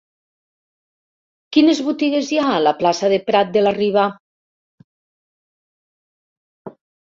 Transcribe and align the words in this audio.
Quines 1.57 1.81
botigues 1.89 2.31
hi 2.35 2.39
ha 2.43 2.45
a 2.53 2.61
la 2.69 2.73
plaça 2.79 3.11
de 3.13 3.19
Prat 3.27 3.51
de 3.59 3.63
la 3.67 3.75
Riba? 3.77 4.07